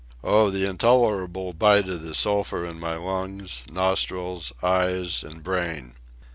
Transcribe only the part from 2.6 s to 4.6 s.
in my lungs, nostrils,